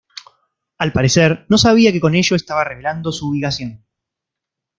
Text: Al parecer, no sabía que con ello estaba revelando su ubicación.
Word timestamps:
Al 0.79 0.93
parecer, 0.93 1.45
no 1.47 1.59
sabía 1.59 1.91
que 1.91 1.99
con 2.01 2.15
ello 2.15 2.35
estaba 2.35 2.63
revelando 2.63 3.11
su 3.11 3.29
ubicación. 3.29 3.85